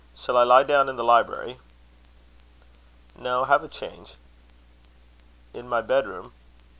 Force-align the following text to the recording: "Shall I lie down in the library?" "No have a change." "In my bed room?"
"Shall 0.17 0.35
I 0.35 0.41
lie 0.43 0.63
down 0.63 0.89
in 0.89 0.95
the 0.95 1.03
library?" 1.03 1.59
"No 3.15 3.43
have 3.43 3.63
a 3.63 3.67
change." 3.67 4.15
"In 5.53 5.69
my 5.69 5.81
bed 5.81 6.07
room?" 6.07 6.33